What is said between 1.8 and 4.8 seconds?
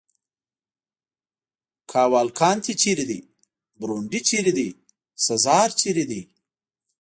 کاوالکانتي چېرې دی؟ برونډي چېرې دی؟